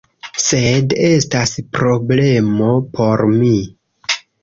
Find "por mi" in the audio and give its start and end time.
2.99-3.57